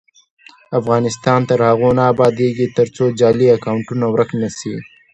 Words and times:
افغانستان 0.79 1.39
تر 1.49 1.59
هغو 1.69 1.89
نه 1.97 2.03
ابادیږي، 2.13 2.67
ترڅو 2.77 3.03
جعلي 3.19 3.47
اکونټونه 3.57 4.05
ورک 4.09 4.29
نشي. 4.41 4.75